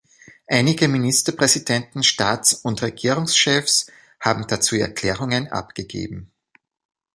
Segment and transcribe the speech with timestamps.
[0.47, 3.85] Einige Ministerpräsidenten, Staats- und Regierungschefs
[4.19, 6.31] haben dazu Erklärungen abgegeben.